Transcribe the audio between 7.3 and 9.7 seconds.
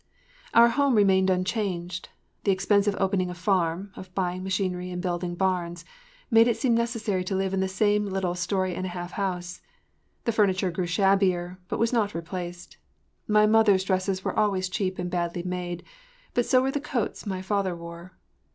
live in the same little story and a half house.